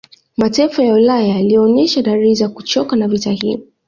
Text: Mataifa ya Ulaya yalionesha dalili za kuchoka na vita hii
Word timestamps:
Mataifa 0.37 0.83
ya 0.83 0.93
Ulaya 0.93 1.27
yalionesha 1.27 2.01
dalili 2.01 2.35
za 2.35 2.49
kuchoka 2.49 2.95
na 2.95 3.07
vita 3.07 3.31
hii 3.31 3.59